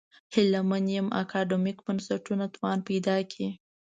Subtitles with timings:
[0.33, 3.49] هیله من یم اکاډمیک بنسټونه توان پیدا کړي.